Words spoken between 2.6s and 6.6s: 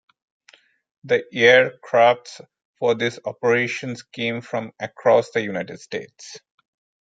for these operations came from across the United States.